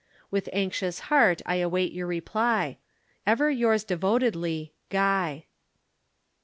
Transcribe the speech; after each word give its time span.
With 0.31 0.49
anxious 0.51 0.99
heart 1.13 1.43
I 1.45 1.57
await 1.57 1.91
your 1.91 2.07
reply. 2.07 2.79
"'Ever 3.27 3.51
yours 3.51 3.83
devotedly, 3.83 4.73
"'GUY.' 4.89 5.45